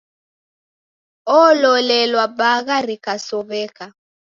[1.43, 3.85] Ololelwa bagha rikasow'eka.